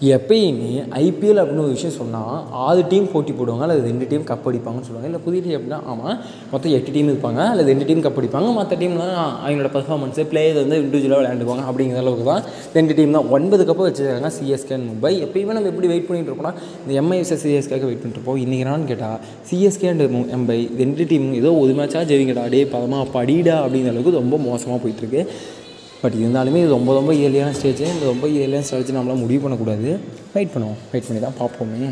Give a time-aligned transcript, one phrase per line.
[0.00, 0.70] எப்பயுமே
[1.00, 5.08] ஐபிஎல் அப்படின்னு ஒரு விஷயம் சொன்னால் ஆறு டீம் போட்டி போடுவாங்க அல்லது ரெண்டு டீம் கப் அடிப்பாங்கன்னு சொல்லுவாங்க.
[5.10, 6.16] இல்லை புதிய டீம் அப்படின்னா ஆமாம்
[6.52, 8.48] மொத்தம் எட்டு டீம் இருப்பாங்க அல்லது ரெண்டு டீம் கப் அடிப்பாங்க.
[8.58, 12.44] மற்ற டீம்லாம் அவங்களோட பர்ஃபார்மன்ஸு பிளேயர் வந்து இண்டிவிஜுவலாக விளையாண்டுவாங்க அப்படிங்கிற அளவுக்கு தான்
[12.76, 13.30] ரெண்டு டீம் தான்.
[13.38, 16.54] ஒன்பது கப்பு வச்சுருக்காங்க சிஎஸ்கே அண்ட் மும்பை எப்பயுமே நம்ம எப்படி வெயிட் பண்ணிட்டு இருக்கோம்னா
[16.84, 19.18] இந்த எம்ஐ வர்சஸ் சிஎஸ்கேக்கு வெயிட் பண்ணிட்டுருப்போம் இன்றைக்கி என்னன்னு கேட்டால்
[19.50, 24.36] சிஎஸ்கே அண்ட் மும்பை ரெண்டு டீம் ஏதோ ஒரு மேட்சாக ஜெயிங்கடா டே பதமா படிடா அப்படிங்கிற அளவுக்கு ரொம்ப
[24.50, 25.22] மோசமாக போயிட்டுருக்கு
[26.04, 29.90] பட் இருந்தாலுமே இது ரொம்ப ரொம்ப இயர்லியான ஸ்டேஜ் இந்த ரொம்ப இயர்லியான ஸ்டேஜ் நம்மளால் முடிவு பண்ணக்கூடாது.
[30.34, 30.80] வெயிட் பண்ணுவோம்.
[30.92, 31.88] வெயிட் பண்ணி தான் பார்ப்போமே.